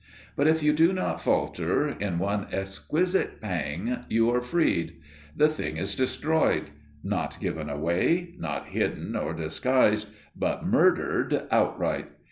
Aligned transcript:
But 0.35 0.47
if 0.47 0.63
you 0.63 0.73
do 0.73 0.93
not 0.93 1.21
falter, 1.21 1.87
in 1.89 2.17
one 2.17 2.47
exquisite 2.51 3.39
pang 3.39 4.03
you 4.09 4.31
are 4.31 4.41
freed. 4.41 4.95
The 5.37 5.47
Thing 5.47 5.77
is 5.77 5.93
destroyed! 5.93 6.71
Not 7.03 7.37
given 7.39 7.69
away, 7.69 8.33
not 8.39 8.69
hidden 8.69 9.15
or 9.15 9.35
disguised, 9.35 10.07
but 10.35 10.65
murdered 10.65 11.43
outright. 11.51 12.07